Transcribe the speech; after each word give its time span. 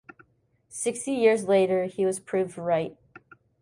Sixty 0.69 1.11
years 1.11 1.45
later 1.45 1.85
he 1.85 2.07
was 2.07 2.19
proved 2.19 2.57
right. 2.57 2.97